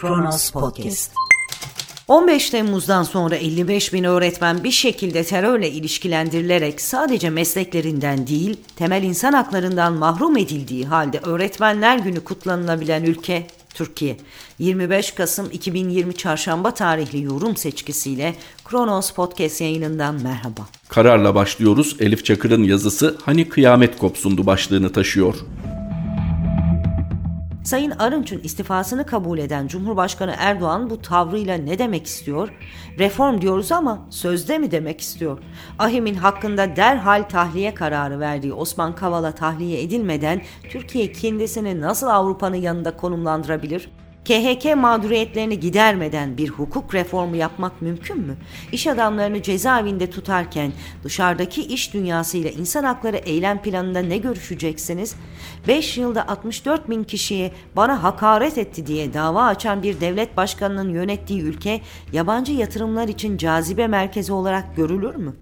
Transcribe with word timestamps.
Kronos 0.00 0.50
Podcast. 0.50 1.12
15 2.08 2.50
Temmuz'dan 2.50 3.02
sonra 3.02 3.36
55 3.36 3.92
bin 3.92 4.04
öğretmen 4.04 4.64
bir 4.64 4.70
şekilde 4.70 5.24
terörle 5.24 5.70
ilişkilendirilerek 5.70 6.80
sadece 6.80 7.30
mesleklerinden 7.30 8.26
değil, 8.26 8.56
temel 8.76 9.02
insan 9.02 9.32
haklarından 9.32 9.92
mahrum 9.92 10.36
edildiği 10.36 10.86
halde 10.86 11.18
Öğretmenler 11.22 11.98
Günü 11.98 12.20
kutlanılabilen 12.20 13.04
ülke 13.04 13.46
Türkiye. 13.74 14.16
25 14.58 15.10
Kasım 15.10 15.50
2020 15.52 16.16
Çarşamba 16.16 16.74
tarihli 16.74 17.22
yorum 17.22 17.56
seçkisiyle 17.56 18.34
Kronos 18.64 19.12
Podcast 19.12 19.60
yayınından 19.60 20.14
merhaba. 20.22 20.68
Kararla 20.88 21.34
başlıyoruz. 21.34 21.96
Elif 21.98 22.24
Çakır'ın 22.24 22.62
yazısı 22.62 23.16
Hani 23.24 23.48
Kıyamet 23.48 23.98
Kopsundu 23.98 24.46
başlığını 24.46 24.92
taşıyor. 24.92 25.34
Sayın 27.64 27.90
Arınç'ın 27.90 28.40
istifasını 28.40 29.06
kabul 29.06 29.38
eden 29.38 29.66
Cumhurbaşkanı 29.66 30.34
Erdoğan 30.38 30.90
bu 30.90 31.02
tavrıyla 31.02 31.56
ne 31.56 31.78
demek 31.78 32.06
istiyor? 32.06 32.48
Reform 32.98 33.40
diyoruz 33.40 33.72
ama 33.72 34.06
sözde 34.10 34.58
mi 34.58 34.70
demek 34.70 35.00
istiyor? 35.00 35.38
Ahim'in 35.78 36.14
hakkında 36.14 36.76
derhal 36.76 37.22
tahliye 37.22 37.74
kararı 37.74 38.20
verdiği 38.20 38.52
Osman 38.52 38.94
Kavala 38.94 39.32
tahliye 39.32 39.82
edilmeden 39.82 40.42
Türkiye 40.70 41.12
kendisini 41.12 41.80
nasıl 41.80 42.06
Avrupa'nın 42.06 42.56
yanında 42.56 42.96
konumlandırabilir? 42.96 43.90
KHK 44.24 44.76
mağduriyetlerini 44.76 45.60
gidermeden 45.60 46.36
bir 46.38 46.48
hukuk 46.48 46.94
reformu 46.94 47.36
yapmak 47.36 47.82
mümkün 47.82 48.20
mü? 48.20 48.36
İş 48.72 48.86
adamlarını 48.86 49.42
cezaevinde 49.42 50.10
tutarken 50.10 50.72
dışarıdaki 51.04 51.62
iş 51.62 51.94
dünyasıyla 51.94 52.50
insan 52.50 52.84
hakları 52.84 53.16
eylem 53.16 53.62
planında 53.62 53.98
ne 53.98 54.18
görüşeceksiniz? 54.18 55.16
5 55.68 55.98
yılda 55.98 56.28
64 56.28 56.90
bin 56.90 57.04
kişiye 57.04 57.52
bana 57.76 58.02
hakaret 58.02 58.58
etti 58.58 58.86
diye 58.86 59.14
dava 59.14 59.44
açan 59.44 59.82
bir 59.82 60.00
devlet 60.00 60.36
başkanının 60.36 60.94
yönettiği 60.94 61.42
ülke 61.42 61.80
yabancı 62.12 62.52
yatırımlar 62.52 63.08
için 63.08 63.36
cazibe 63.36 63.86
merkezi 63.86 64.32
olarak 64.32 64.76
görülür 64.76 65.14
mü? 65.14 65.36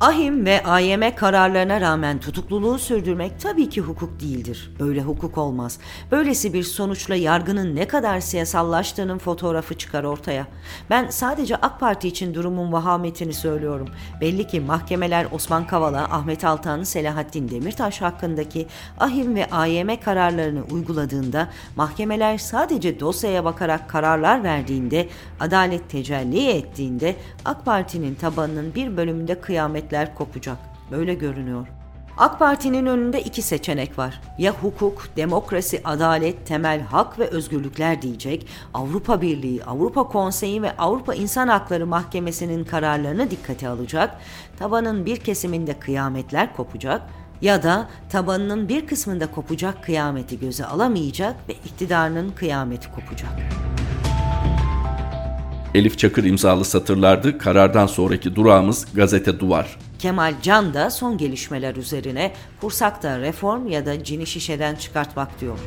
Ahim 0.00 0.46
ve 0.46 0.62
AYM 0.62 1.14
kararlarına 1.14 1.80
rağmen 1.80 2.20
tutukluluğu 2.20 2.78
sürdürmek 2.78 3.40
tabii 3.40 3.68
ki 3.68 3.80
hukuk 3.80 4.20
değildir. 4.20 4.70
Böyle 4.80 5.02
hukuk 5.02 5.38
olmaz. 5.38 5.78
Böylesi 6.10 6.52
bir 6.52 6.62
sonuçla 6.62 7.14
yargının 7.14 7.76
ne 7.76 7.88
kadar 7.88 8.20
siyasallaştığının 8.20 9.18
fotoğrafı 9.18 9.78
çıkar 9.78 10.04
ortaya. 10.04 10.46
Ben 10.90 11.10
sadece 11.10 11.56
AK 11.56 11.80
Parti 11.80 12.08
için 12.08 12.34
durumun 12.34 12.72
vahametini 12.72 13.32
söylüyorum. 13.32 13.88
Belli 14.20 14.46
ki 14.46 14.60
mahkemeler 14.60 15.26
Osman 15.32 15.66
Kavala, 15.66 16.04
Ahmet 16.04 16.44
Altan, 16.44 16.82
Selahattin 16.82 17.48
Demirtaş 17.48 18.00
hakkındaki 18.00 18.66
Ahim 18.98 19.34
ve 19.34 19.50
AYM 19.50 20.00
kararlarını 20.04 20.62
uyguladığında 20.70 21.48
mahkemeler 21.76 22.38
sadece 22.38 23.00
dosyaya 23.00 23.44
bakarak 23.44 23.90
kararlar 23.90 24.44
verdiğinde, 24.44 25.08
adalet 25.40 25.90
tecelli 25.90 26.48
ettiğinde 26.48 27.16
AK 27.44 27.64
Parti'nin 27.64 28.14
tabanının 28.14 28.74
bir 28.74 28.96
bölümünde 28.96 29.40
kıyamet 29.40 29.91
kıyametler 29.92 30.14
kopacak. 30.14 30.58
Böyle 30.90 31.14
görünüyor. 31.14 31.66
AK 32.18 32.38
Parti'nin 32.38 32.86
önünde 32.86 33.20
iki 33.22 33.42
seçenek 33.42 33.98
var. 33.98 34.20
Ya 34.38 34.52
hukuk, 34.52 35.08
demokrasi, 35.16 35.80
adalet, 35.84 36.46
temel 36.46 36.80
hak 36.80 37.18
ve 37.18 37.26
özgürlükler 37.26 38.02
diyecek, 38.02 38.46
Avrupa 38.74 39.20
Birliği, 39.20 39.64
Avrupa 39.64 40.02
Konseyi 40.02 40.62
ve 40.62 40.76
Avrupa 40.76 41.14
İnsan 41.14 41.48
Hakları 41.48 41.86
Mahkemesi'nin 41.86 42.64
kararlarını 42.64 43.30
dikkate 43.30 43.68
alacak, 43.68 44.16
tabanın 44.58 45.06
bir 45.06 45.16
kesiminde 45.16 45.78
kıyametler 45.78 46.56
kopacak 46.56 47.02
ya 47.40 47.62
da 47.62 47.88
tabanının 48.10 48.68
bir 48.68 48.86
kısmında 48.86 49.26
kopacak 49.26 49.84
kıyameti 49.84 50.40
göze 50.40 50.64
alamayacak 50.64 51.36
ve 51.48 51.52
iktidarının 51.52 52.30
kıyameti 52.30 52.88
kopacak.'' 52.92 53.71
Elif 55.74 55.98
Çakır 55.98 56.24
imzalı 56.24 56.64
satırlardı. 56.64 57.38
Karardan 57.38 57.86
sonraki 57.86 58.36
durağımız 58.36 58.86
gazete 58.94 59.40
Duvar. 59.40 59.76
Kemal 59.98 60.34
Can 60.42 60.74
da 60.74 60.90
son 60.90 61.18
gelişmeler 61.18 61.76
üzerine 61.76 62.32
kursakta 62.60 63.18
reform 63.18 63.68
ya 63.68 63.86
da 63.86 64.04
cini 64.04 64.26
şişeden 64.26 64.74
çıkartmak 64.74 65.40
diyor. 65.40 65.58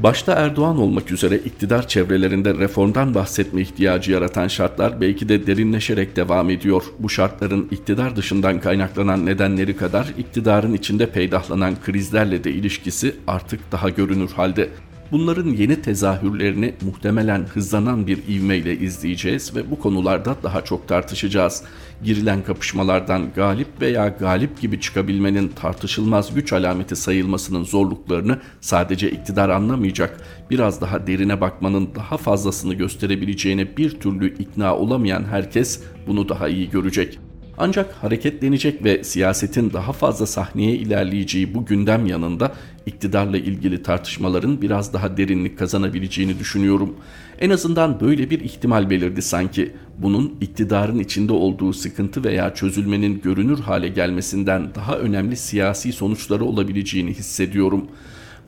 Başta 0.00 0.32
Erdoğan 0.32 0.78
olmak 0.78 1.10
üzere 1.10 1.36
iktidar 1.36 1.88
çevrelerinde 1.88 2.54
reformdan 2.54 3.14
bahsetme 3.14 3.62
ihtiyacı 3.62 4.12
yaratan 4.12 4.48
şartlar 4.48 5.00
belki 5.00 5.28
de 5.28 5.46
derinleşerek 5.46 6.16
devam 6.16 6.50
ediyor. 6.50 6.84
Bu 6.98 7.10
şartların 7.10 7.68
iktidar 7.70 8.16
dışından 8.16 8.60
kaynaklanan 8.60 9.26
nedenleri 9.26 9.76
kadar 9.76 10.06
iktidarın 10.18 10.74
içinde 10.74 11.10
peydahlanan 11.10 11.74
krizlerle 11.84 12.44
de 12.44 12.50
ilişkisi 12.50 13.16
artık 13.26 13.72
daha 13.72 13.88
görünür 13.88 14.30
halde. 14.30 14.68
Bunların 15.14 15.48
yeni 15.48 15.82
tezahürlerini 15.82 16.74
muhtemelen 16.82 17.40
hızlanan 17.40 18.06
bir 18.06 18.18
ivmeyle 18.28 18.78
izleyeceğiz 18.78 19.56
ve 19.56 19.70
bu 19.70 19.78
konularda 19.78 20.36
daha 20.42 20.64
çok 20.64 20.88
tartışacağız. 20.88 21.62
Girilen 22.04 22.44
kapışmalardan 22.44 23.32
galip 23.34 23.68
veya 23.80 24.08
galip 24.08 24.60
gibi 24.60 24.80
çıkabilmenin 24.80 25.48
tartışılmaz 25.48 26.34
güç 26.34 26.52
alameti 26.52 26.96
sayılmasının 26.96 27.64
zorluklarını 27.64 28.38
sadece 28.60 29.10
iktidar 29.10 29.48
anlamayacak. 29.48 30.20
Biraz 30.50 30.80
daha 30.80 31.06
derine 31.06 31.40
bakmanın 31.40 31.88
daha 31.94 32.16
fazlasını 32.16 32.74
gösterebileceğine 32.74 33.76
bir 33.76 34.00
türlü 34.00 34.34
ikna 34.38 34.76
olamayan 34.76 35.24
herkes 35.24 35.82
bunu 36.06 36.28
daha 36.28 36.48
iyi 36.48 36.70
görecek. 36.70 37.18
Ancak 37.58 37.92
hareketlenecek 37.92 38.84
ve 38.84 39.04
siyasetin 39.04 39.72
daha 39.72 39.92
fazla 39.92 40.26
sahneye 40.26 40.72
ilerleyeceği 40.72 41.54
bu 41.54 41.66
gündem 41.66 42.06
yanında 42.06 42.52
iktidarla 42.86 43.36
ilgili 43.36 43.82
tartışmaların 43.82 44.62
biraz 44.62 44.92
daha 44.92 45.16
derinlik 45.16 45.58
kazanabileceğini 45.58 46.38
düşünüyorum. 46.38 46.94
En 47.40 47.50
azından 47.50 48.00
böyle 48.00 48.30
bir 48.30 48.40
ihtimal 48.40 48.90
belirdi 48.90 49.22
sanki. 49.22 49.72
Bunun 49.98 50.34
iktidarın 50.40 50.98
içinde 50.98 51.32
olduğu 51.32 51.72
sıkıntı 51.72 52.24
veya 52.24 52.54
çözülmenin 52.54 53.20
görünür 53.20 53.58
hale 53.58 53.88
gelmesinden 53.88 54.74
daha 54.74 54.98
önemli 54.98 55.36
siyasi 55.36 55.92
sonuçları 55.92 56.44
olabileceğini 56.44 57.10
hissediyorum. 57.14 57.88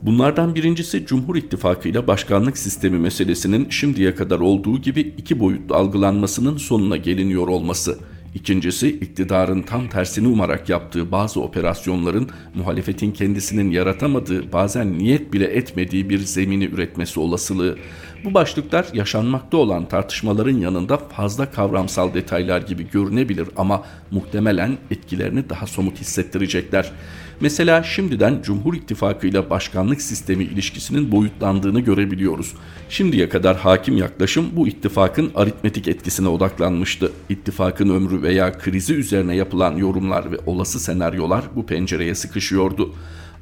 Bunlardan 0.01 0.55
birincisi 0.55 1.05
Cumhur 1.05 1.35
İttifakı 1.35 1.89
ile 1.89 2.07
başkanlık 2.07 2.57
sistemi 2.57 2.97
meselesinin 2.99 3.69
şimdiye 3.69 4.15
kadar 4.15 4.39
olduğu 4.39 4.81
gibi 4.81 5.01
iki 5.17 5.39
boyutlu 5.39 5.75
algılanmasının 5.75 6.57
sonuna 6.57 6.97
geliniyor 6.97 7.47
olması. 7.47 7.99
İkincisi 8.35 8.89
iktidarın 8.89 9.61
tam 9.61 9.89
tersini 9.89 10.27
umarak 10.27 10.69
yaptığı 10.69 11.11
bazı 11.11 11.41
operasyonların 11.41 12.29
muhalefetin 12.55 13.11
kendisinin 13.11 13.71
yaratamadığı 13.71 14.51
bazen 14.53 14.97
niyet 14.97 15.33
bile 15.33 15.45
etmediği 15.45 16.09
bir 16.09 16.19
zemini 16.19 16.65
üretmesi 16.65 17.19
olasılığı. 17.19 17.77
Bu 18.23 18.33
başlıklar 18.33 18.85
yaşanmakta 18.93 19.57
olan 19.57 19.87
tartışmaların 19.87 20.57
yanında 20.57 20.97
fazla 20.97 21.51
kavramsal 21.51 22.13
detaylar 22.13 22.61
gibi 22.61 22.89
görünebilir 22.91 23.47
ama 23.57 23.83
muhtemelen 24.11 24.77
etkilerini 24.91 25.49
daha 25.49 25.67
somut 25.67 25.99
hissettirecekler. 25.99 26.91
Mesela 27.39 27.83
şimdiden 27.83 28.41
Cumhur 28.43 28.73
İttifakı 28.73 29.27
ile 29.27 29.49
başkanlık 29.49 30.01
sistemi 30.01 30.43
ilişkisinin 30.43 31.11
boyutlandığını 31.11 31.79
görebiliyoruz. 31.79 32.53
Şimdiye 32.89 33.29
kadar 33.29 33.57
hakim 33.57 33.97
yaklaşım 33.97 34.49
bu 34.51 34.67
ittifakın 34.67 35.31
aritmetik 35.35 35.87
etkisine 35.87 36.27
odaklanmıştı. 36.27 37.11
İttifakın 37.29 37.89
ömrü 37.89 38.21
veya 38.21 38.57
krizi 38.57 38.93
üzerine 38.93 39.35
yapılan 39.35 39.75
yorumlar 39.75 40.31
ve 40.31 40.37
olası 40.45 40.79
senaryolar 40.79 41.43
bu 41.55 41.65
pencereye 41.65 42.15
sıkışıyordu. 42.15 42.93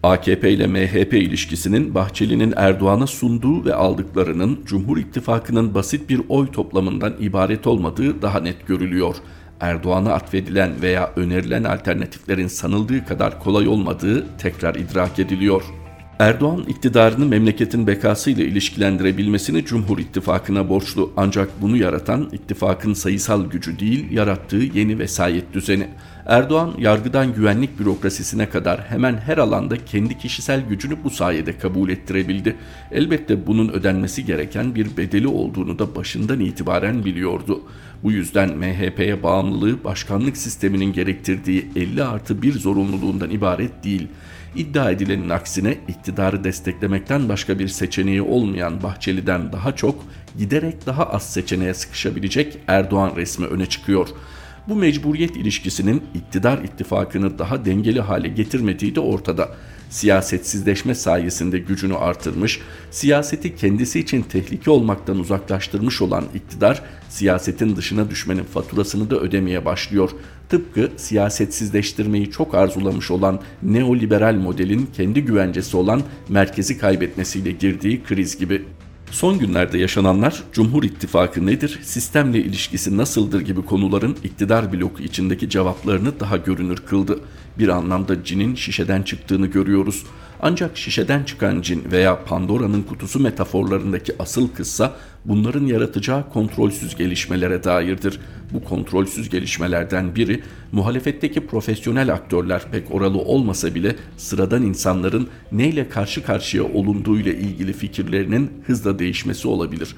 AKP 0.03 0.51
ile 0.51 0.67
MHP 0.67 1.13
ilişkisinin 1.13 1.95
Bahçeli'nin 1.95 2.53
Erdoğan'a 2.57 3.07
sunduğu 3.07 3.65
ve 3.65 3.73
aldıklarının 3.73 4.59
Cumhur 4.65 4.97
İttifakı'nın 4.97 5.73
basit 5.73 6.09
bir 6.09 6.21
oy 6.29 6.51
toplamından 6.51 7.13
ibaret 7.19 7.67
olmadığı 7.67 8.21
daha 8.21 8.39
net 8.39 8.67
görülüyor. 8.67 9.15
Erdoğan'a 9.59 10.13
atfedilen 10.13 10.81
veya 10.81 11.11
önerilen 11.15 11.63
alternatiflerin 11.63 12.47
sanıldığı 12.47 13.05
kadar 13.05 13.39
kolay 13.39 13.67
olmadığı 13.67 14.25
tekrar 14.37 14.75
idrak 14.75 15.19
ediliyor. 15.19 15.63
Erdoğan 16.19 16.63
iktidarını 16.67 17.25
memleketin 17.25 17.87
bekasıyla 17.87 18.43
ilişkilendirebilmesini 18.43 19.65
Cumhur 19.65 19.99
İttifakı'na 19.99 20.69
borçlu 20.69 21.13
ancak 21.17 21.61
bunu 21.61 21.77
yaratan 21.77 22.29
ittifakın 22.31 22.93
sayısal 22.93 23.45
gücü 23.45 23.79
değil 23.79 24.11
yarattığı 24.11 24.63
yeni 24.73 24.99
vesayet 24.99 25.53
düzeni. 25.53 25.87
Erdoğan 26.25 26.73
yargıdan 26.77 27.33
güvenlik 27.33 27.79
bürokrasisine 27.79 28.49
kadar 28.49 28.81
hemen 28.81 29.17
her 29.17 29.37
alanda 29.37 29.85
kendi 29.85 30.17
kişisel 30.17 30.61
gücünü 30.69 31.03
bu 31.03 31.09
sayede 31.09 31.57
kabul 31.57 31.89
ettirebildi. 31.89 32.55
Elbette 32.91 33.47
bunun 33.47 33.69
ödenmesi 33.69 34.25
gereken 34.25 34.75
bir 34.75 34.97
bedeli 34.97 35.27
olduğunu 35.27 35.79
da 35.79 35.95
başından 35.95 36.39
itibaren 36.39 37.05
biliyordu. 37.05 37.61
Bu 38.03 38.11
yüzden 38.11 38.57
MHP'ye 38.57 39.23
bağımlılığı 39.23 39.83
başkanlık 39.83 40.37
sisteminin 40.37 40.93
gerektirdiği 40.93 41.69
50 41.75 42.03
artı 42.03 42.41
1 42.41 42.53
zorunluluğundan 42.53 43.29
ibaret 43.29 43.83
değil. 43.83 44.07
İddia 44.55 44.91
edilenin 44.91 45.29
aksine 45.29 45.77
iktidarı 45.87 46.43
desteklemekten 46.43 47.29
başka 47.29 47.59
bir 47.59 47.67
seçeneği 47.67 48.21
olmayan 48.21 48.83
Bahçeli'den 48.83 49.51
daha 49.51 49.75
çok 49.75 50.03
giderek 50.37 50.85
daha 50.85 51.03
az 51.03 51.33
seçeneğe 51.33 51.73
sıkışabilecek 51.73 52.57
Erdoğan 52.67 53.15
resmi 53.15 53.45
öne 53.45 53.65
çıkıyor. 53.65 54.07
Bu 54.69 54.75
mecburiyet 54.75 55.35
ilişkisinin 55.35 56.03
iktidar 56.13 56.63
ittifakını 56.63 57.39
daha 57.39 57.65
dengeli 57.65 58.01
hale 58.01 58.27
getirmediği 58.27 58.95
de 58.95 58.99
ortada 58.99 59.49
siyasetsizleşme 59.89 60.95
sayesinde 60.95 61.59
gücünü 61.59 61.95
artırmış, 61.95 62.59
siyaseti 62.91 63.55
kendisi 63.55 63.99
için 63.99 64.21
tehlike 64.21 64.71
olmaktan 64.71 65.19
uzaklaştırmış 65.19 66.01
olan 66.01 66.23
iktidar, 66.33 66.81
siyasetin 67.09 67.75
dışına 67.75 68.09
düşmenin 68.09 68.43
faturasını 68.43 69.09
da 69.09 69.19
ödemeye 69.19 69.65
başlıyor. 69.65 70.09
Tıpkı 70.49 70.91
siyasetsizleştirmeyi 70.97 72.31
çok 72.31 72.55
arzulamış 72.55 73.11
olan 73.11 73.41
neoliberal 73.63 74.35
modelin 74.35 74.89
kendi 74.97 75.21
güvencesi 75.25 75.77
olan 75.77 76.01
merkezi 76.29 76.77
kaybetmesiyle 76.77 77.51
girdiği 77.51 78.03
kriz 78.03 78.37
gibi. 78.37 78.65
Son 79.15 79.39
günlerde 79.39 79.77
yaşananlar 79.77 80.43
Cumhur 80.51 80.83
İttifakı 80.83 81.45
nedir, 81.45 81.79
sistemle 81.83 82.39
ilişkisi 82.39 82.97
nasıldır 82.97 83.41
gibi 83.41 83.65
konuların 83.65 84.17
iktidar 84.23 84.73
bloku 84.73 85.03
içindeki 85.03 85.49
cevaplarını 85.49 86.19
daha 86.19 86.37
görünür 86.37 86.77
kıldı. 86.77 87.19
Bir 87.59 87.67
anlamda 87.67 88.23
cinin 88.23 88.55
şişeden 88.55 89.01
çıktığını 89.01 89.47
görüyoruz. 89.47 90.03
Ancak 90.41 90.77
şişeden 90.77 91.23
çıkan 91.23 91.61
cin 91.61 91.83
veya 91.91 92.23
Pandora'nın 92.23 92.83
kutusu 92.83 93.19
metaforlarındaki 93.19 94.13
asıl 94.19 94.47
kıssa 94.47 94.95
bunların 95.25 95.65
yaratacağı 95.65 96.29
kontrolsüz 96.29 96.95
gelişmelere 96.95 97.63
dairdir. 97.63 98.19
Bu 98.53 98.63
kontrolsüz 98.63 99.29
gelişmelerden 99.29 100.15
biri 100.15 100.43
muhalefetteki 100.71 101.47
profesyonel 101.47 102.13
aktörler 102.13 102.61
pek 102.71 102.91
oralı 102.91 103.17
olmasa 103.17 103.75
bile 103.75 103.95
sıradan 104.17 104.63
insanların 104.63 105.27
neyle 105.51 105.89
karşı 105.89 106.23
karşıya 106.23 106.63
olunduğuyla 106.63 107.33
ilgili 107.33 107.73
fikirlerinin 107.73 108.51
hızla 108.67 108.99
değişmesi 108.99 109.47
olabilir 109.47 109.95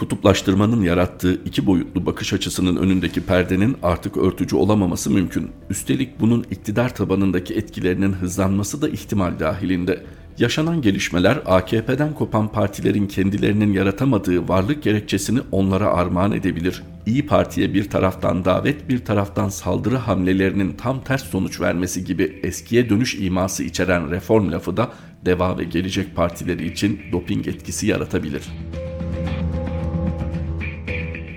kutuplaştırmanın 0.00 0.82
yarattığı 0.82 1.34
iki 1.44 1.66
boyutlu 1.66 2.06
bakış 2.06 2.32
açısının 2.32 2.76
önündeki 2.76 3.20
perdenin 3.20 3.76
artık 3.82 4.16
örtücü 4.16 4.56
olamaması 4.56 5.10
mümkün. 5.10 5.50
Üstelik 5.70 6.20
bunun 6.20 6.44
iktidar 6.50 6.94
tabanındaki 6.94 7.54
etkilerinin 7.54 8.12
hızlanması 8.12 8.82
da 8.82 8.88
ihtimal 8.88 9.38
dahilinde. 9.38 10.04
Yaşanan 10.38 10.82
gelişmeler 10.82 11.38
AKP'den 11.46 12.14
kopan 12.14 12.52
partilerin 12.52 13.06
kendilerinin 13.06 13.72
yaratamadığı 13.72 14.48
varlık 14.48 14.82
gerekçesini 14.82 15.40
onlara 15.52 15.88
armağan 15.88 16.32
edebilir. 16.32 16.82
İyi 17.06 17.26
Parti'ye 17.26 17.74
bir 17.74 17.90
taraftan 17.90 18.44
davet 18.44 18.88
bir 18.88 19.04
taraftan 19.04 19.48
saldırı 19.48 19.96
hamlelerinin 19.96 20.72
tam 20.72 21.04
ters 21.04 21.24
sonuç 21.24 21.60
vermesi 21.60 22.04
gibi 22.04 22.40
eskiye 22.42 22.90
dönüş 22.90 23.14
iması 23.14 23.64
içeren 23.64 24.10
reform 24.10 24.52
lafı 24.52 24.76
da 24.76 24.90
Deva 25.26 25.58
ve 25.58 25.64
Gelecek 25.64 26.16
Partileri 26.16 26.66
için 26.72 27.00
doping 27.12 27.48
etkisi 27.48 27.86
yaratabilir.'' 27.86 28.89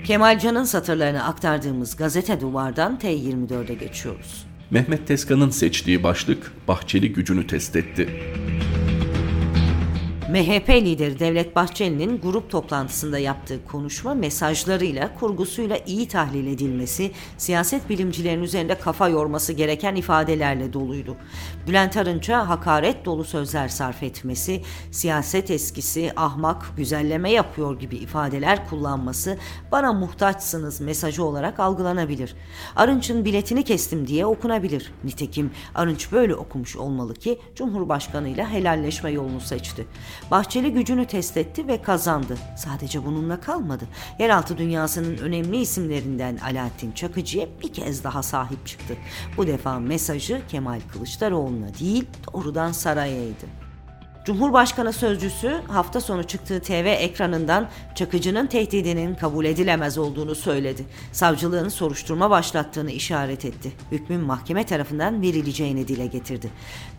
Kemalcan'ın 0.04 0.64
satırlarını 0.64 1.24
aktardığımız 1.24 1.96
gazete 1.96 2.42
duvardan 2.42 3.00
T24'e 3.04 3.74
geçiyoruz. 3.74 4.46
Mehmet 4.72 5.08
Tezkan'ın 5.08 5.50
seçtiği 5.50 6.04
başlık 6.04 6.52
Bahçeli 6.68 7.14
gücünü 7.14 7.48
test 7.48 7.76
etti. 7.76 8.10
MHP 10.34 10.70
lideri 10.70 11.20
Devlet 11.20 11.56
Bahçeli'nin 11.56 12.22
grup 12.22 12.50
toplantısında 12.50 13.20
yaptığı 13.20 13.66
konuşma 13.66 14.14
mesajlarıyla, 14.14 15.16
kurgusuyla 15.20 15.78
iyi 15.86 16.08
tahlil 16.08 16.48
edilmesi, 16.48 17.12
siyaset 17.38 17.90
bilimcilerin 17.90 18.44
üzerinde 18.44 18.76
kafa 18.76 19.10
yorması 19.10 19.54
gereken 19.54 19.96
ifadelerle 19.96 20.74
doluydu. 20.74 21.16
Bülent 21.68 21.98
Arınç'a 21.98 22.50
hakaret 22.50 23.06
dolu 23.06 23.24
sözler 23.24 23.68
sarf 23.68 24.04
etmesi, 24.04 24.62
siyaset 24.92 25.52
eskisi, 25.52 26.12
ahmak, 26.16 26.66
güzelleme 26.78 27.32
yapıyor 27.32 27.80
gibi 27.80 27.96
ifadeler 27.96 28.70
kullanması 28.70 29.38
bana 29.72 29.94
muhtaçsınız 29.94 30.82
mesajı 30.82 31.24
olarak 31.24 31.60
algılanabilir. 31.60 32.36
Arınç'ın 32.76 33.26
biletini 33.26 33.64
kestim 33.64 34.08
diye 34.08 34.26
okunabilir. 34.26 34.92
Nitekim 35.04 35.52
Arınç 35.76 36.12
böyle 36.12 36.36
okumuş 36.36 36.76
olmalı 36.76 37.14
ki 37.14 37.40
Cumhurbaşkanı 37.56 38.30
ile 38.30 38.46
helalleşme 38.46 39.12
yolunu 39.12 39.42
seçti. 39.42 39.88
Bahçeli 40.32 40.74
gücünü 40.74 41.06
test 41.06 41.38
etti 41.38 41.68
ve 41.68 41.82
kazandı. 41.82 42.38
Sadece 42.58 43.06
bununla 43.06 43.40
kalmadı. 43.40 43.84
Yeraltı 44.20 44.58
dünyasının 44.58 45.18
önemli 45.18 45.58
isimlerinden 45.58 46.38
Alaaddin 46.38 46.92
Çakıcı'ya 46.92 47.48
bir 47.64 47.74
kez 47.74 48.04
daha 48.04 48.24
sahip 48.24 48.68
çıktı. 48.68 48.98
Bu 49.38 49.48
defa 49.48 49.80
mesajı 49.80 50.42
Kemal 50.48 50.80
Kılıçdaroğlu'na 50.94 51.68
değil 51.80 52.06
doğrudan 52.34 52.72
sarayaydı. 52.72 53.63
Cumhurbaşkanı 54.26 54.94
sözcüsü 54.94 55.62
hafta 55.68 56.02
sonu 56.02 56.24
çıktığı 56.24 56.62
TV 56.62 56.86
ekranından 57.00 57.70
Çakıcı'nın 57.96 58.48
tehdidinin 58.48 59.16
kabul 59.16 59.46
edilemez 59.46 59.98
olduğunu 59.98 60.36
söyledi. 60.36 60.86
Savcılığın 61.12 61.70
soruşturma 61.70 62.30
başlattığını 62.30 62.92
işaret 62.92 63.46
etti. 63.46 63.72
Hükmün 63.92 64.20
mahkeme 64.20 64.66
tarafından 64.66 65.22
verileceğini 65.22 65.88
dile 65.88 66.06
getirdi. 66.06 66.50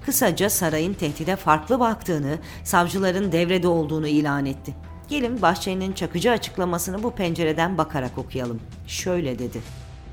Kısaca 0.06 0.50
sarayın 0.50 0.94
tehdide 0.94 1.36
farklı 1.36 1.80
baktığını, 1.80 2.38
savcıların 2.64 3.32
devrede 3.32 3.68
olduğunu 3.68 4.06
ilan 4.08 4.46
etti. 4.46 4.74
Gelin 5.08 5.42
Bahçeli'nin 5.42 5.92
Çakıcı 5.92 6.30
açıklamasını 6.30 7.02
bu 7.02 7.10
pencereden 7.10 7.78
bakarak 7.78 8.18
okuyalım. 8.18 8.60
Şöyle 8.86 9.38
dedi. 9.38 9.60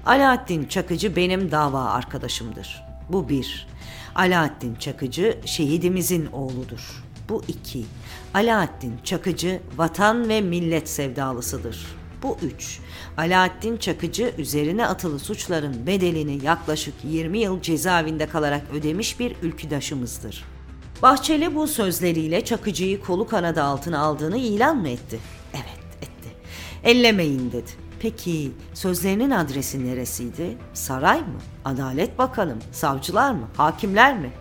Alaaddin 0.05 0.65
Çakıcı 0.65 1.15
benim 1.15 1.51
dava 1.51 1.83
arkadaşımdır. 1.83 2.83
Bu 3.09 3.29
bir. 3.29 3.67
Alaaddin 4.15 4.75
Çakıcı 4.75 5.37
şehidimizin 5.45 6.25
oğludur. 6.25 7.03
Bu 7.29 7.43
iki. 7.47 7.85
Alaaddin 8.33 8.93
Çakıcı 9.03 9.61
vatan 9.77 10.29
ve 10.29 10.41
millet 10.41 10.89
sevdalısıdır. 10.89 11.85
Bu 12.23 12.37
üç. 12.41 12.79
Alaaddin 13.17 13.77
Çakıcı 13.77 14.33
üzerine 14.37 14.85
atılı 14.87 15.19
suçların 15.19 15.87
bedelini 15.87 16.45
yaklaşık 16.45 16.93
20 17.03 17.39
yıl 17.39 17.61
cezaevinde 17.61 18.25
kalarak 18.25 18.61
ödemiş 18.73 19.19
bir 19.19 19.35
ülküdaşımızdır. 19.41 20.45
Bahçeli 21.01 21.55
bu 21.55 21.67
sözleriyle 21.67 22.45
Çakıcı'yı 22.45 23.01
kolu 23.01 23.27
kanadı 23.27 23.63
altına 23.63 23.99
aldığını 23.99 24.37
ilan 24.37 24.77
mı 24.77 24.89
etti? 24.89 25.19
Evet 25.53 25.95
etti. 26.01 26.29
Ellemeyin 26.83 27.51
dedi. 27.51 27.71
Peki 28.01 28.51
sözlerinin 28.73 29.31
adresi 29.31 29.85
neresiydi? 29.85 30.57
Saray 30.73 31.19
mı? 31.19 31.39
Adalet 31.65 32.17
Bakanı 32.17 32.55
mı? 32.55 32.61
Savcılar 32.71 33.31
mı? 33.31 33.47
Hakimler 33.57 34.17
mi? 34.17 34.31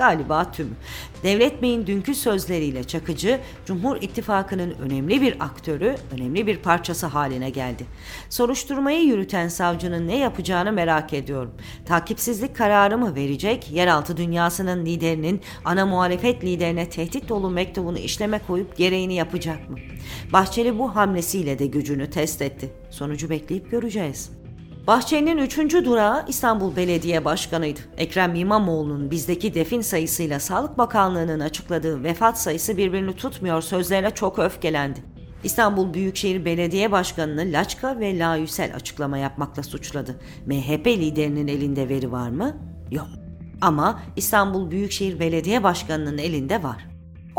Galiba 0.00 0.50
tüm. 0.52 0.76
Devlet 1.22 1.62
Bey'in 1.62 1.86
dünkü 1.86 2.14
sözleriyle 2.14 2.84
Çakıcı, 2.84 3.40
Cumhur 3.66 3.96
İttifakı'nın 3.96 4.70
önemli 4.70 5.20
bir 5.20 5.36
aktörü, 5.40 5.96
önemli 6.12 6.46
bir 6.46 6.56
parçası 6.56 7.06
haline 7.06 7.50
geldi. 7.50 7.84
Soruşturmayı 8.30 9.04
yürüten 9.04 9.48
savcının 9.48 10.08
ne 10.08 10.18
yapacağını 10.18 10.72
merak 10.72 11.12
ediyorum. 11.12 11.54
Takipsizlik 11.86 12.56
kararı 12.56 12.98
mı 12.98 13.14
verecek, 13.14 13.70
yeraltı 13.72 14.16
dünyasının 14.16 14.86
liderinin 14.86 15.40
ana 15.64 15.86
muhalefet 15.86 16.44
liderine 16.44 16.88
tehdit 16.88 17.28
dolu 17.28 17.50
mektubunu 17.50 17.98
işleme 17.98 18.40
koyup 18.46 18.76
gereğini 18.76 19.14
yapacak 19.14 19.70
mı? 19.70 19.78
Bahçeli 20.32 20.78
bu 20.78 20.96
hamlesiyle 20.96 21.58
de 21.58 21.66
gücünü 21.66 22.10
test 22.10 22.42
etti. 22.42 22.72
Sonucu 22.90 23.30
bekleyip 23.30 23.70
göreceğiz. 23.70 24.39
Bahçeli'nin 24.86 25.38
üçüncü 25.38 25.84
durağı 25.84 26.24
İstanbul 26.28 26.76
Belediye 26.76 27.24
Başkanı'ydı. 27.24 27.80
Ekrem 27.96 28.34
İmamoğlu'nun 28.34 29.10
bizdeki 29.10 29.54
defin 29.54 29.80
sayısıyla 29.80 30.40
Sağlık 30.40 30.78
Bakanlığı'nın 30.78 31.40
açıkladığı 31.40 32.04
vefat 32.04 32.38
sayısı 32.38 32.76
birbirini 32.76 33.16
tutmuyor 33.16 33.62
sözlerine 33.62 34.10
çok 34.10 34.38
öfkelendi. 34.38 35.00
İstanbul 35.44 35.94
Büyükşehir 35.94 36.44
Belediye 36.44 36.92
Başkanı'nı 36.92 37.52
Laçka 37.52 38.00
ve 38.00 38.18
Layüsel 38.18 38.74
açıklama 38.74 39.18
yapmakla 39.18 39.62
suçladı. 39.62 40.16
MHP 40.46 40.86
liderinin 40.86 41.48
elinde 41.48 41.88
veri 41.88 42.12
var 42.12 42.28
mı? 42.28 42.56
Yok. 42.90 43.08
Ama 43.60 44.02
İstanbul 44.16 44.70
Büyükşehir 44.70 45.20
Belediye 45.20 45.62
Başkanı'nın 45.62 46.18
elinde 46.18 46.62
var. 46.62 46.89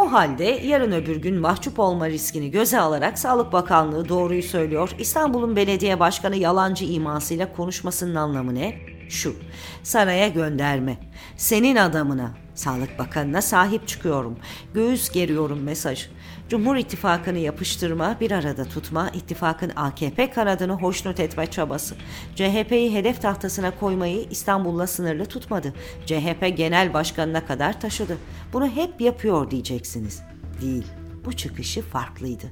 O 0.01 0.11
halde 0.11 0.43
yarın 0.43 0.91
öbür 0.91 1.15
gün 1.15 1.35
mahcup 1.35 1.79
olma 1.79 2.09
riskini 2.09 2.51
göze 2.51 2.79
alarak 2.79 3.19
Sağlık 3.19 3.53
Bakanlığı 3.53 4.09
doğruyu 4.09 4.43
söylüyor. 4.43 4.95
İstanbul'un 4.99 5.55
belediye 5.55 5.99
başkanı 5.99 6.35
yalancı 6.35 6.85
imasıyla 6.85 7.53
konuşmasının 7.53 8.15
anlamı 8.15 8.55
ne? 8.55 8.75
Şu, 9.09 9.35
saraya 9.83 10.27
gönderme. 10.27 10.97
Senin 11.37 11.75
adamına, 11.75 12.31
Sağlık 12.55 12.99
Bakanı'na 12.99 13.41
sahip 13.41 13.87
çıkıyorum. 13.87 14.37
Göğüs 14.73 15.09
geriyorum 15.09 15.63
mesaj. 15.63 16.07
Cumhur 16.51 16.75
İttifakı'nı 16.75 17.37
yapıştırma, 17.37 18.17
bir 18.19 18.31
arada 18.31 18.65
tutma, 18.65 19.09
ittifakın 19.09 19.71
AKP 19.75 20.31
kanadını 20.31 20.73
hoşnut 20.73 21.19
etme 21.19 21.47
çabası. 21.47 21.95
CHP'yi 22.35 22.93
hedef 22.93 23.21
tahtasına 23.21 23.79
koymayı 23.79 24.27
İstanbul'la 24.29 24.87
sınırlı 24.87 25.25
tutmadı. 25.25 25.73
CHP 26.05 26.57
genel 26.57 26.93
başkanına 26.93 27.45
kadar 27.45 27.81
taşıdı. 27.81 28.17
Bunu 28.53 28.67
hep 28.67 29.01
yapıyor 29.01 29.51
diyeceksiniz. 29.51 30.21
Değil 30.61 31.00
bu 31.25 31.33
çıkışı 31.33 31.81
farklıydı. 31.81 32.45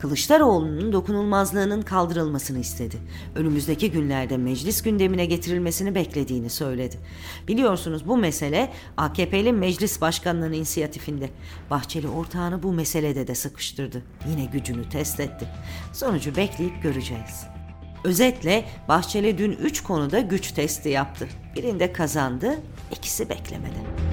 Kılıçdaroğlu'nun 0.00 0.92
dokunulmazlığının 0.92 1.82
kaldırılmasını 1.82 2.58
istedi. 2.58 2.96
Önümüzdeki 3.34 3.90
günlerde 3.90 4.36
meclis 4.36 4.82
gündemine 4.82 5.26
getirilmesini 5.26 5.94
beklediğini 5.94 6.50
söyledi. 6.50 6.96
Biliyorsunuz 7.48 8.08
bu 8.08 8.16
mesele 8.16 8.72
AKP'li 8.96 9.52
meclis 9.52 10.00
başkanının 10.00 10.52
inisiyatifinde. 10.52 11.30
Bahçeli 11.70 12.08
ortağını 12.08 12.62
bu 12.62 12.72
meselede 12.72 13.26
de 13.26 13.34
sıkıştırdı. 13.34 14.02
Yine 14.30 14.44
gücünü 14.44 14.88
test 14.88 15.20
etti. 15.20 15.48
Sonucu 15.92 16.36
bekleyip 16.36 16.82
göreceğiz. 16.82 17.46
Özetle 18.04 18.64
Bahçeli 18.88 19.38
dün 19.38 19.52
3 19.52 19.82
konuda 19.82 20.20
güç 20.20 20.52
testi 20.52 20.88
yaptı. 20.88 21.28
Birinde 21.56 21.92
kazandı, 21.92 22.60
ikisi 22.90 23.28
beklemedi. 23.28 24.03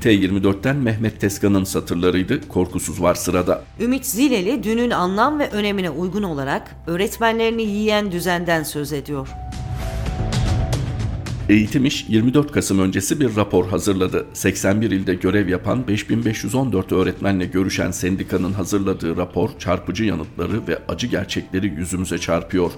T24'ten 0.00 0.76
Mehmet 0.76 1.20
Teskan'ın 1.20 1.64
satırlarıydı. 1.64 2.48
Korkusuz 2.48 3.02
var 3.02 3.14
sırada. 3.14 3.64
Ümit 3.80 4.06
Zileli 4.06 4.62
dünün 4.62 4.90
anlam 4.90 5.38
ve 5.38 5.50
önemine 5.50 5.90
uygun 5.90 6.22
olarak 6.22 6.76
öğretmenlerini 6.86 7.62
yiyen 7.62 8.12
düzenden 8.12 8.62
söz 8.62 8.92
ediyor. 8.92 9.28
Eğitim 11.48 11.84
İş 11.84 12.06
24 12.08 12.52
Kasım 12.52 12.78
öncesi 12.78 13.20
bir 13.20 13.36
rapor 13.36 13.68
hazırladı. 13.68 14.26
81 14.32 14.90
ilde 14.90 15.14
görev 15.14 15.48
yapan 15.48 15.88
5514 15.88 16.92
öğretmenle 16.92 17.46
görüşen 17.46 17.90
sendikanın 17.90 18.52
hazırladığı 18.52 19.16
rapor 19.16 19.50
çarpıcı 19.58 20.04
yanıtları 20.04 20.68
ve 20.68 20.78
acı 20.88 21.06
gerçekleri 21.06 21.66
yüzümüze 21.66 22.18
çarpıyor. 22.18 22.70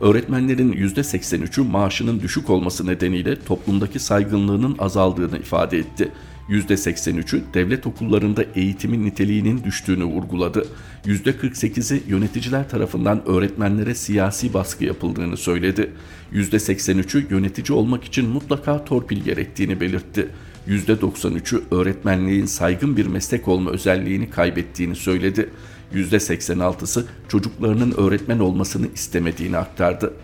Öğretmenlerin 0.00 0.72
%83'ü 0.72 1.70
maaşının 1.70 2.20
düşük 2.20 2.50
olması 2.50 2.86
nedeniyle 2.86 3.40
toplumdaki 3.40 3.98
saygınlığının 3.98 4.76
azaldığını 4.78 5.38
ifade 5.38 5.78
etti. 5.78 6.12
%83'ü 6.48 7.42
devlet 7.54 7.86
okullarında 7.86 8.44
eğitimin 8.54 9.04
niteliğinin 9.04 9.64
düştüğünü 9.64 10.04
vurguladı. 10.04 10.66
%48'i 11.06 12.02
yöneticiler 12.08 12.68
tarafından 12.68 13.22
öğretmenlere 13.26 13.94
siyasi 13.94 14.54
baskı 14.54 14.84
yapıldığını 14.84 15.36
söyledi. 15.36 15.90
%83'ü 16.32 17.30
yönetici 17.30 17.78
olmak 17.78 18.04
için 18.04 18.28
mutlaka 18.28 18.84
torpil 18.84 19.20
gerektiğini 19.20 19.80
belirtti. 19.80 20.28
%93'ü 20.68 21.62
öğretmenliğin 21.70 22.46
saygın 22.46 22.96
bir 22.96 23.06
meslek 23.06 23.48
olma 23.48 23.70
özelliğini 23.70 24.30
kaybettiğini 24.30 24.96
söyledi. 24.96 25.50
%86'sı 25.94 27.06
çocuklarının 27.28 27.94
öğretmen 27.96 28.38
olmasını 28.38 28.86
istemediğini 28.94 29.56
aktardı. 29.56 30.14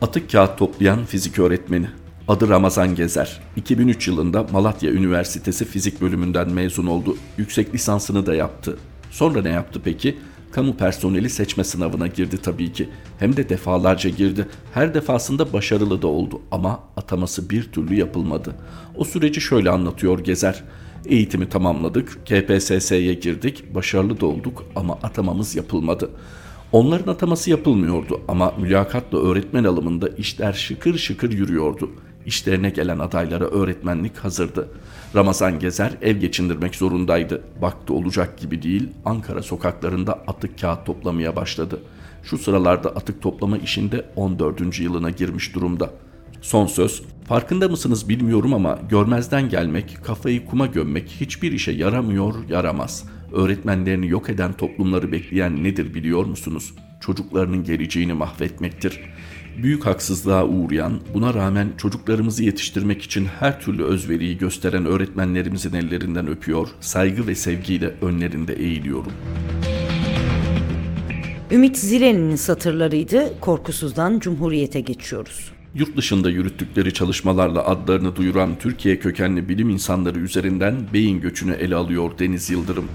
Atık 0.00 0.30
kağıt 0.30 0.58
toplayan 0.58 1.04
fizik 1.04 1.38
öğretmeni 1.38 1.86
Adı 2.28 2.48
Ramazan 2.48 2.94
Gezer. 2.94 3.40
2003 3.56 4.08
yılında 4.08 4.46
Malatya 4.52 4.90
Üniversitesi 4.90 5.64
Fizik 5.64 6.00
bölümünden 6.00 6.50
mezun 6.50 6.86
oldu. 6.86 7.16
Yüksek 7.38 7.74
lisansını 7.74 8.26
da 8.26 8.34
yaptı. 8.34 8.78
Sonra 9.10 9.42
ne 9.42 9.48
yaptı 9.48 9.80
peki? 9.84 10.16
Kamu 10.52 10.76
personeli 10.76 11.30
seçme 11.30 11.64
sınavına 11.64 12.06
girdi 12.06 12.38
tabii 12.42 12.72
ki. 12.72 12.88
Hem 13.18 13.36
de 13.36 13.48
defalarca 13.48 14.10
girdi. 14.10 14.48
Her 14.74 14.94
defasında 14.94 15.52
başarılı 15.52 16.02
da 16.02 16.06
oldu 16.06 16.40
ama 16.50 16.80
ataması 16.96 17.50
bir 17.50 17.72
türlü 17.72 17.94
yapılmadı. 17.94 18.54
O 18.96 19.04
süreci 19.04 19.40
şöyle 19.40 19.70
anlatıyor 19.70 20.18
Gezer. 20.18 20.64
Eğitimi 21.06 21.48
tamamladık, 21.48 22.18
KPSS'ye 22.26 23.14
girdik, 23.14 23.74
başarılı 23.74 24.20
da 24.20 24.26
olduk 24.26 24.64
ama 24.76 24.98
atamamız 25.02 25.56
yapılmadı. 25.56 26.10
Onların 26.72 27.12
ataması 27.12 27.50
yapılmıyordu 27.50 28.20
ama 28.28 28.54
mülakatla 28.58 29.18
öğretmen 29.18 29.64
alımında 29.64 30.08
işler 30.08 30.52
şıkır 30.52 30.98
şıkır 30.98 31.32
yürüyordu. 31.32 31.90
İşlerine 32.26 32.70
gelen 32.70 32.98
adaylara 32.98 33.44
öğretmenlik 33.44 34.16
hazırdı. 34.16 34.68
Ramazan 35.14 35.58
Gezer 35.58 35.92
ev 36.02 36.16
geçindirmek 36.16 36.74
zorundaydı. 36.74 37.42
Baktı 37.62 37.94
olacak 37.94 38.38
gibi 38.38 38.62
değil, 38.62 38.88
Ankara 39.04 39.42
sokaklarında 39.42 40.12
atık 40.12 40.60
kağıt 40.60 40.86
toplamaya 40.86 41.36
başladı. 41.36 41.80
Şu 42.22 42.38
sıralarda 42.38 42.88
atık 42.88 43.22
toplama 43.22 43.58
işinde 43.58 44.04
14. 44.16 44.80
yılına 44.80 45.10
girmiş 45.10 45.54
durumda. 45.54 45.90
Son 46.42 46.66
söz, 46.66 47.02
farkında 47.28 47.68
mısınız 47.68 48.08
bilmiyorum 48.08 48.54
ama 48.54 48.78
görmezden 48.90 49.48
gelmek, 49.48 49.98
kafayı 50.04 50.46
kuma 50.46 50.66
gömmek 50.66 51.08
hiçbir 51.20 51.52
işe 51.52 51.72
yaramıyor, 51.72 52.34
yaramaz. 52.48 53.04
Öğretmenlerini 53.32 54.08
yok 54.08 54.30
eden 54.30 54.52
toplumları 54.52 55.12
bekleyen 55.12 55.64
nedir 55.64 55.94
biliyor 55.94 56.24
musunuz? 56.24 56.74
Çocuklarının 57.00 57.64
geleceğini 57.64 58.12
mahvetmektir 58.12 59.00
büyük 59.62 59.86
haksızlığa 59.86 60.46
uğrayan, 60.46 61.00
buna 61.14 61.34
rağmen 61.34 61.68
çocuklarımızı 61.78 62.44
yetiştirmek 62.44 63.02
için 63.02 63.24
her 63.24 63.60
türlü 63.60 63.84
özveriyi 63.84 64.38
gösteren 64.38 64.86
öğretmenlerimizin 64.86 65.72
ellerinden 65.72 66.26
öpüyor, 66.28 66.68
saygı 66.80 67.26
ve 67.26 67.34
sevgiyle 67.34 67.94
önlerinde 68.02 68.54
eğiliyorum. 68.54 69.12
Ümit 71.50 71.78
Zile'nin 71.78 72.36
satırlarıydı. 72.36 73.40
Korkusuzdan 73.40 74.18
Cumhuriyete 74.18 74.80
geçiyoruz. 74.80 75.52
Yurt 75.74 75.96
dışında 75.96 76.30
yürüttükleri 76.30 76.94
çalışmalarla 76.94 77.66
adlarını 77.66 78.16
duyuran 78.16 78.58
Türkiye 78.58 78.98
kökenli 78.98 79.48
bilim 79.48 79.70
insanları 79.70 80.18
üzerinden 80.18 80.76
beyin 80.92 81.20
göçünü 81.20 81.52
ele 81.52 81.74
alıyor 81.74 82.18
Deniz 82.18 82.50
Yıldırım. 82.50 82.88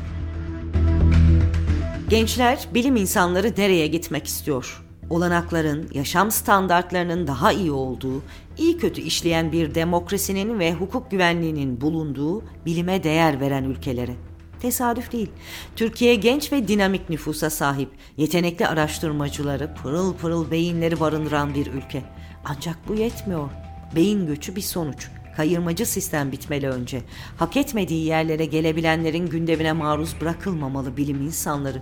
Gençler 2.09 2.59
bilim 2.73 2.95
insanları 2.95 3.53
nereye 3.57 3.87
gitmek 3.87 4.27
istiyor? 4.27 4.88
Olanakların, 5.09 5.89
yaşam 5.93 6.31
standartlarının 6.31 7.27
daha 7.27 7.51
iyi 7.51 7.71
olduğu, 7.71 8.21
iyi 8.57 8.77
kötü 8.77 9.01
işleyen 9.01 9.51
bir 9.51 9.75
demokrasinin 9.75 10.59
ve 10.59 10.73
hukuk 10.73 11.11
güvenliğinin 11.11 11.81
bulunduğu 11.81 12.43
bilime 12.65 13.03
değer 13.03 13.39
veren 13.39 13.63
ülkelere. 13.63 14.15
Tesadüf 14.59 15.11
değil. 15.11 15.29
Türkiye 15.75 16.15
genç 16.15 16.51
ve 16.51 16.67
dinamik 16.67 17.09
nüfusa 17.09 17.49
sahip, 17.49 17.89
yetenekli 18.17 18.67
araştırmacıları, 18.67 19.75
pırıl 19.83 20.13
pırıl 20.13 20.51
beyinleri 20.51 20.99
barındıran 20.99 21.55
bir 21.55 21.67
ülke. 21.67 22.03
Ancak 22.45 22.77
bu 22.87 22.93
yetmiyor. 22.93 23.49
Beyin 23.95 24.27
göçü 24.27 24.55
bir 24.55 24.61
sonuç. 24.61 25.09
Kayırmacı 25.35 25.85
sistem 25.85 26.31
bitmeli 26.31 26.69
önce. 26.69 27.01
Hak 27.37 27.57
etmediği 27.57 28.05
yerlere 28.05 28.45
gelebilenlerin 28.45 29.27
gündemine 29.27 29.71
maruz 29.73 30.15
bırakılmamalı 30.21 30.97
bilim 30.97 31.21
insanları. 31.21 31.81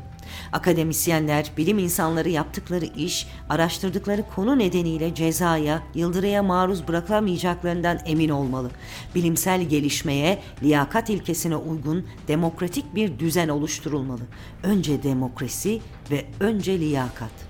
Akademisyenler, 0.51 1.51
bilim 1.58 1.80
insanları 1.80 2.30
yaptıkları 2.30 2.86
iş, 2.86 3.27
araştırdıkları 3.50 4.24
konu 4.36 4.60
nedeniyle 4.60 5.16
cezaya, 5.16 5.84
yıldıraya 5.96 6.44
maruz 6.44 6.88
bırakılamayacaklarından 6.88 8.00
emin 8.06 8.30
olmalı. 8.30 8.70
Bilimsel 9.16 9.62
gelişmeye, 9.62 10.39
liyakat 10.63 11.10
ilkesine 11.10 11.56
uygun 11.56 12.06
demokratik 12.27 12.96
bir 12.96 13.20
düzen 13.20 13.48
oluşturulmalı. 13.48 14.22
Önce 14.63 15.04
demokrasi 15.04 15.80
ve 16.12 16.25
önce 16.39 16.80
liyakat. 16.80 17.47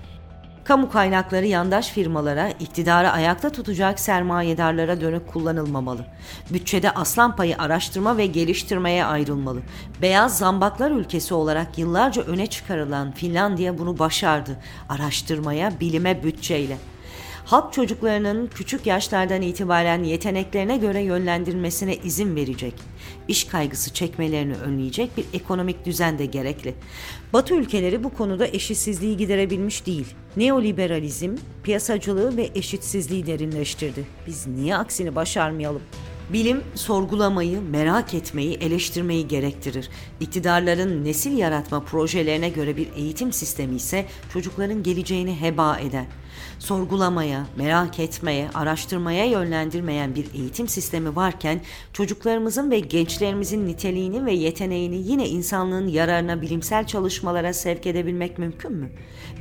Kamu 0.68 0.90
kaynakları 0.90 1.46
yandaş 1.46 1.90
firmalara, 1.90 2.50
iktidarı 2.50 3.12
ayakta 3.12 3.50
tutacak 3.50 4.00
sermayedarlara 4.00 5.02
dönük 5.02 5.28
kullanılmamalı. 5.28 6.06
Bütçede 6.54 6.92
aslan 6.92 7.36
payı 7.36 7.58
araştırma 7.58 8.18
ve 8.18 8.26
geliştirmeye 8.26 9.06
ayrılmalı. 9.06 9.60
Beyaz 10.02 10.38
zambaklar 10.38 10.92
ülkesi 10.92 11.34
olarak 11.34 11.78
yıllarca 11.78 12.22
öne 12.22 12.48
çıkarılan 12.48 13.12
Finlandiya 13.12 13.78
bunu 13.78 14.00
başardı. 14.00 14.58
Araştırmaya, 14.90 15.80
bilime 15.80 16.24
bütçeyle 16.24 16.78
halk 17.48 17.74
çocuklarının 17.74 18.48
küçük 18.48 18.86
yaşlardan 18.86 19.42
itibaren 19.42 20.04
yeteneklerine 20.04 20.78
göre 20.78 21.02
yönlendirilmesine 21.02 21.96
izin 21.96 22.36
verecek, 22.36 22.74
iş 23.28 23.44
kaygısı 23.44 23.94
çekmelerini 23.94 24.56
önleyecek 24.56 25.18
bir 25.18 25.26
ekonomik 25.34 25.86
düzen 25.86 26.20
de 26.20 26.26
gerekli. 26.26 26.74
Batı 27.34 27.56
ülkeleri 27.56 28.04
bu 28.04 28.14
konuda 28.14 28.48
eşitsizliği 28.48 29.18
giderebilmiş 29.18 29.86
değil. 29.86 30.06
Neoliberalizm 30.38 31.36
piyasacılığı 31.64 32.38
ve 32.38 32.50
eşitsizliği 32.56 33.28
derinleştirdi. 33.28 34.06
Biz 34.28 34.48
niye 34.48 34.78
aksini 34.78 35.16
başarmayalım? 35.16 35.82
Bilim 36.34 36.62
sorgulamayı, 36.76 37.62
merak 37.62 38.14
etmeyi, 38.14 38.54
eleştirmeyi 38.54 39.28
gerektirir. 39.28 39.90
İktidarların 40.20 41.06
nesil 41.06 41.38
yaratma 41.38 41.80
projelerine 41.80 42.50
göre 42.50 42.78
bir 42.78 42.88
eğitim 42.96 43.34
sistemi 43.34 43.76
ise 43.76 44.06
çocukların 44.34 44.84
geleceğini 44.84 45.42
heba 45.42 45.80
eder 45.80 46.06
sorgulamaya, 46.60 47.48
merak 47.58 48.00
etmeye, 48.00 48.50
araştırmaya 48.54 49.26
yönlendirmeyen 49.26 50.16
bir 50.16 50.34
eğitim 50.34 50.68
sistemi 50.68 51.16
varken 51.16 51.62
çocuklarımızın 51.94 52.72
ve 52.72 52.80
gençlerimizin 52.80 53.68
niteliğini 53.68 54.26
ve 54.26 54.34
yeteneğini 54.34 54.96
yine 54.96 55.30
insanlığın 55.30 55.88
yararına 55.88 56.42
bilimsel 56.42 56.88
çalışmalara 56.88 57.54
sevk 57.54 57.88
edebilmek 57.88 58.38
mümkün 58.38 58.72
mü? 58.72 58.90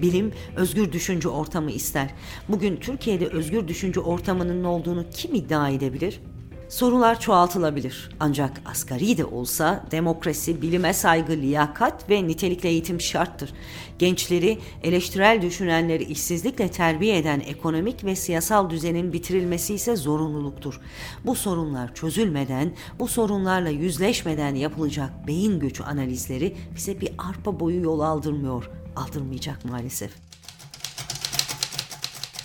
Bilim 0.03 0.33
özgür 0.57 0.93
düşünce 0.93 1.29
ortamı 1.29 1.71
ister. 1.71 2.11
Bugün 2.49 2.77
Türkiye'de 2.77 3.27
özgür 3.27 3.69
düşünce 3.69 4.01
ortamının 4.01 4.65
olduğunu 4.65 5.05
kim 5.11 5.35
iddia 5.35 5.69
edebilir? 5.69 6.21
Sorular 6.69 7.21
çoğaltılabilir. 7.21 8.11
Ancak 8.21 8.63
asgari 8.67 9.19
de 9.19 9.25
olsa 9.25 9.85
demokrasi, 9.91 10.63
bilime 10.63 10.93
saygı, 10.93 11.33
liyakat 11.33 12.11
ve 12.11 12.29
nitelikli 12.29 12.67
eğitim 12.67 13.01
şarttır. 13.01 13.53
Gençleri, 13.99 14.59
eleştirel 14.83 15.43
düşünenleri 15.43 16.05
işsizlikle 16.05 16.71
terbiye 16.71 17.19
eden 17.19 17.41
ekonomik 17.41 18.05
ve 18.05 18.17
siyasal 18.17 18.71
düzenin 18.71 19.13
bitirilmesi 19.13 19.75
ise 19.75 19.97
zorunluluktur. 19.97 20.81
Bu 21.27 21.35
sorunlar 21.35 21.95
çözülmeden, 21.95 22.73
bu 22.99 23.09
sorunlarla 23.09 23.71
yüzleşmeden 23.71 24.55
yapılacak 24.55 25.27
beyin 25.27 25.61
göçü 25.61 25.83
analizleri 25.83 26.57
bize 26.77 27.01
bir 27.01 27.11
arpa 27.19 27.61
boyu 27.61 27.83
yol 27.83 28.01
aldırmıyor, 28.01 28.71
aldırmayacak 28.97 29.65
maalesef. 29.65 30.26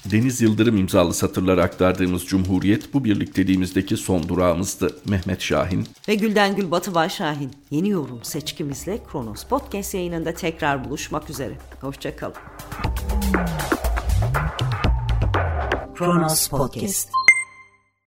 Deniz 0.05 0.41
Yıldırım 0.41 0.77
imzalı 0.77 1.13
satırlara 1.13 1.63
aktardığımız 1.63 2.25
Cumhuriyet 2.25 2.93
bu 2.93 3.03
birlikteliğimizdeki 3.03 3.98
son 3.98 4.29
durağımızdı. 4.29 4.98
Mehmet 5.05 5.41
Şahin 5.41 5.88
ve 6.08 6.15
Gülden 6.15 6.55
Gül 6.55 6.72
Batıbay 6.72 7.10
Şahin. 7.10 7.51
Yeni 7.72 7.89
yorum 7.89 8.20
seçkimizle 8.24 9.00
Kronos 9.12 9.43
Podcast 9.43 9.93
yayınında 9.93 10.34
tekrar 10.34 10.86
buluşmak 10.86 11.29
üzere. 11.29 11.53
Hoşçakalın. 11.81 12.36
Kronos 15.96 16.48
Podcast 16.48 17.10